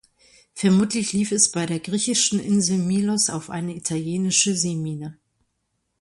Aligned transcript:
Vermutlich 0.55 1.13
lief 1.13 1.31
es 1.31 1.51
bei 1.51 1.67
der 1.67 1.79
griechischen 1.79 2.39
Insel 2.39 2.79
Milos 2.79 3.29
auf 3.29 3.51
eine 3.51 3.75
italienische 3.75 4.55
Seemine. 4.55 5.19